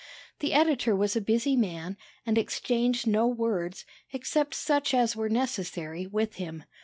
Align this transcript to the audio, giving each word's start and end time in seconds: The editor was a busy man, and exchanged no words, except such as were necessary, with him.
The 0.39 0.53
editor 0.53 0.95
was 0.95 1.15
a 1.15 1.21
busy 1.21 1.55
man, 1.55 1.95
and 2.25 2.35
exchanged 2.35 3.05
no 3.05 3.27
words, 3.27 3.85
except 4.11 4.55
such 4.55 4.95
as 4.95 5.15
were 5.15 5.29
necessary, 5.29 6.07
with 6.07 6.37
him. 6.37 6.63